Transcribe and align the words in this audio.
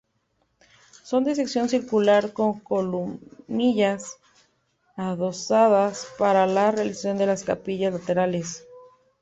Son 1.03 1.23
de 1.25 1.35
sección 1.35 1.69
circular 1.69 2.33
con 2.33 2.59
columnillas 2.59 4.17
adosadas 4.95 6.07
para 6.17 6.47
la 6.47 6.71
realización 6.71 7.19
de 7.19 7.27
las 7.27 7.43
capillas 7.43 7.93
laterales. 7.93 8.65